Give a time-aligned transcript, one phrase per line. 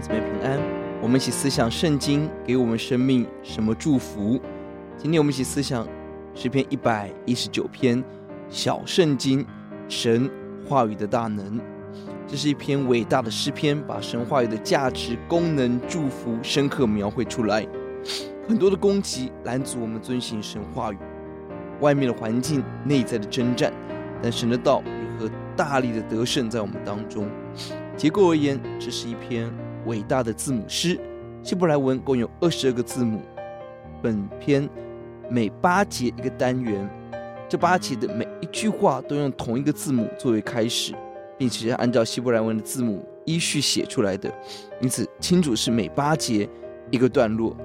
[0.00, 0.58] 子妹平安，
[1.02, 4.40] 我们一起思想圣经给我们生命什么祝福？
[4.96, 5.86] 今天我们一起思想
[6.34, 8.02] 诗篇一百一十九篇
[8.48, 9.44] 小圣经
[9.88, 10.30] 神
[10.66, 11.60] 话语的大能。
[12.26, 17.66] 这是一篇伟大的诗篇，把神话语的价值、功能、祝福深刻描绘出来。
[18.48, 20.98] 很多的攻击拦阻我们遵循神话语，
[21.80, 23.72] 外面的环境、内在的征战，
[24.22, 27.28] 但神的道如何大力的得胜在我们当中？
[27.96, 29.52] 结构而言，这是一篇
[29.86, 30.98] 伟大的字母诗。
[31.42, 33.20] 希伯来文共有二十二个字母。
[34.02, 34.68] 本篇
[35.28, 36.88] 每八节一个单元，
[37.48, 40.94] 这八节的每一句话都用同一个字母作为开始，
[41.38, 44.32] 并且是按照希伯来文的字母依序写出来的，
[44.80, 46.48] 因此清楚是每八节
[46.90, 47.56] 一个段落。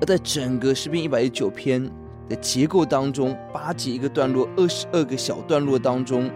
[0.00, 1.90] 而在整个诗篇一百一十九篇
[2.28, 6.30] 的结构当中，八节一个段落，二十二个小段落当中，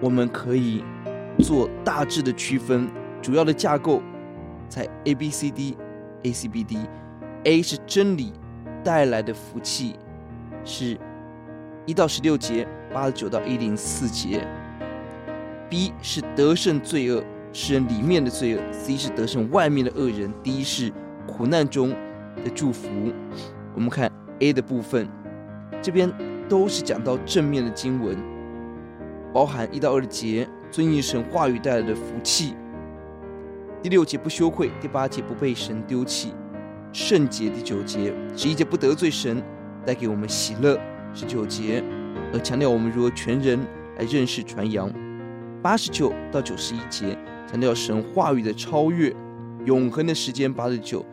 [0.00, 0.82] 我们可以。
[1.40, 2.88] 做大致的区分，
[3.28, 4.00] 主要的架构
[4.70, 5.76] 在 A B C D
[6.22, 6.78] A C B D。
[7.44, 8.32] A 是真理
[8.82, 9.96] 带来的福气，
[10.64, 10.98] 是
[11.84, 14.48] 一到十六节，八十九到一零四节。
[15.68, 18.62] B 是得胜罪恶，诗人里面的罪恶。
[18.72, 20.32] C 是得胜外面的恶人。
[20.42, 20.90] D 是
[21.26, 21.90] 苦难中
[22.42, 22.88] 的祝福。
[23.74, 25.06] 我们看 A 的部分，
[25.82, 26.10] 这边
[26.48, 28.16] 都是讲到正面的经文，
[29.34, 30.48] 包含一到二节。
[30.70, 32.54] 遵行神话语带来的福气。
[33.80, 36.34] 第六节不羞愧，第八节不被神丢弃，
[36.92, 37.48] 圣洁。
[37.48, 39.40] 第九节十一节不得罪神，
[39.86, 40.76] 带给我们喜乐。
[41.14, 41.82] 十九节
[42.32, 43.56] 而强调我们如何全人
[43.96, 44.92] 来认识传扬。
[45.62, 47.16] 八十九到九十一节
[47.48, 49.14] 强调神话语的超越，
[49.64, 50.52] 永恒的时间。
[50.52, 51.06] 八十九，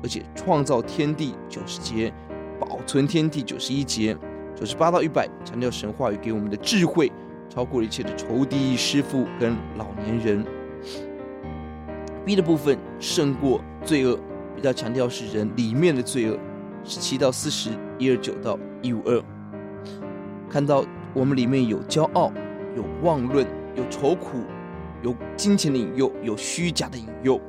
[0.00, 1.34] 而且创造天地。
[1.48, 2.12] 九十节
[2.60, 3.42] 保存天地。
[3.42, 4.16] 九十一节
[4.54, 7.10] 九十八到一百强调神话语给我们的智慧。
[7.50, 10.44] 超过一切的仇敌、师傅跟老年人。
[12.24, 14.18] B 的部分胜过罪恶，
[14.56, 16.38] 比较强调是人里面的罪恶。
[16.84, 19.22] 十七到四十，一二九到一五二，
[20.48, 22.32] 看到我们里面有骄傲、
[22.76, 24.38] 有妄论、有愁苦、
[25.02, 27.40] 有金钱的引诱、有虚假的引诱、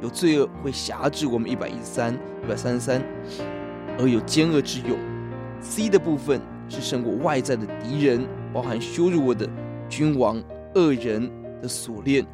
[0.00, 1.50] 有罪恶会辖制我们。
[1.50, 3.02] 一百一十三、一百三十三，
[3.98, 4.96] 而有奸恶之勇。
[5.60, 8.26] C 的部分是胜过外在的敌人。
[8.50, 9.46] 包含羞辱我的
[9.90, 10.42] 君王、
[10.74, 11.30] 恶人
[11.60, 12.26] 的锁链，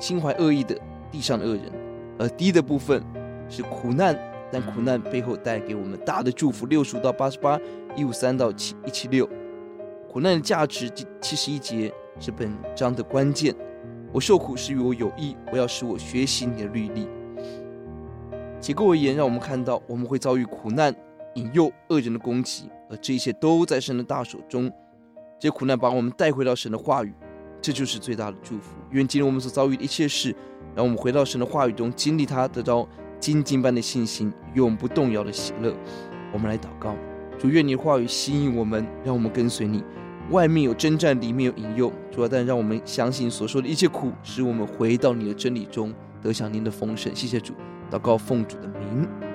[0.00, 0.76] 心怀恶意的
[1.16, 1.72] 地上的恶人。
[2.18, 3.02] 而低的部分
[3.48, 4.14] 是苦难，
[4.52, 6.66] 但苦难背后带给我们大的祝福。
[6.66, 7.58] 六十五到八十八，
[7.96, 9.26] 一五三到七一七六，
[10.12, 10.90] 苦难的价值。
[10.90, 11.90] 第七十一节
[12.20, 13.54] 是本章的关键。
[14.12, 17.08] 我受苦是与我有益，我要使我学习你的律例。
[18.60, 20.94] 结构而言，让我们看到我们会遭遇苦难、
[21.34, 24.70] 引诱、恶人的攻击，而这一切都在神的大手中。
[25.38, 27.12] 这苦难把我们带回到神的话语，
[27.60, 28.74] 这就是最大的祝福。
[28.90, 30.34] 愿今天我们所遭遇的一切事，
[30.76, 32.86] 让我们回到神的话语中，经历它，得到
[33.18, 35.74] 精金般的信心，永不动摇的喜乐。
[36.32, 36.94] 我们来祷告，
[37.38, 39.82] 主，愿你的话语吸引我们，让我们跟随你。
[40.30, 47.14] 外面有征战，里面有引诱，主要，但让我们相信所说的一切苦，使我们回到你的真理中，得享您的丰盛。
[47.16, 47.54] 谢谢主，
[47.90, 49.25] 祷告奉主的名。